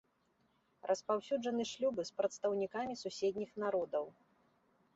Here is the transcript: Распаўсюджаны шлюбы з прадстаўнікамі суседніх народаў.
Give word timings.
Распаўсюджаны 0.91 1.63
шлюбы 1.71 2.01
з 2.11 2.15
прадстаўнікамі 2.21 2.99
суседніх 3.05 3.51
народаў. 3.65 4.05